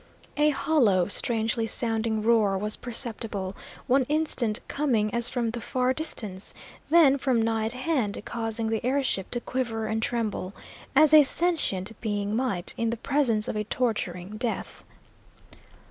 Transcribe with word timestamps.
A 0.35 0.49
hollow, 0.49 1.07
strangely 1.09 1.67
sounding 1.67 2.23
roar 2.23 2.57
was 2.57 2.75
perceptible; 2.75 3.55
one 3.85 4.05
instant 4.09 4.59
coming 4.67 5.13
as 5.13 5.29
from 5.29 5.51
the 5.51 5.61
far 5.61 5.93
distance, 5.93 6.55
then 6.89 7.19
from 7.19 7.39
nigh 7.39 7.65
at 7.65 7.73
hand, 7.73 8.19
causing 8.25 8.69
the 8.69 8.83
air 8.83 9.03
ship 9.03 9.29
to 9.29 9.39
quiver 9.39 9.85
and 9.85 10.01
tremble, 10.01 10.55
as 10.95 11.13
a 11.13 11.21
sentient 11.21 11.91
being 12.01 12.35
might 12.35 12.73
in 12.77 12.89
the 12.89 12.97
presence 12.97 13.47
of 13.47 13.55
a 13.55 13.63
torturing 13.63 14.37
death. 14.37 14.83